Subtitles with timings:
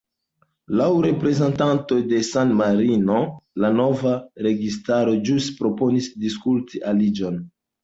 [0.77, 3.19] Laŭ reprezentanto de San-Marino,
[3.65, 4.15] la nova
[4.49, 7.41] registaro ĵus proponis diskuti aliĝon.